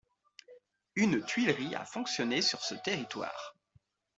Une 0.95 1.23
tuilerie 1.23 1.75
a 1.75 1.85
fonctionné 1.85 2.41
sur 2.41 2.63
ce 2.63 2.73
territoire. 2.73 3.53